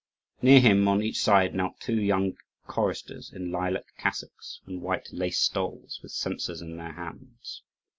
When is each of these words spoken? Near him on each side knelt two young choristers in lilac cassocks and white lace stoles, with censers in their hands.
Near 0.41 0.59
him 0.59 0.87
on 0.87 1.03
each 1.03 1.19
side 1.21 1.53
knelt 1.53 1.79
two 1.79 2.01
young 2.01 2.33
choristers 2.65 3.31
in 3.31 3.51
lilac 3.51 3.85
cassocks 3.99 4.59
and 4.65 4.81
white 4.81 5.07
lace 5.11 5.37
stoles, 5.43 5.99
with 6.01 6.11
censers 6.11 6.59
in 6.59 6.75
their 6.77 6.93
hands. 6.93 7.61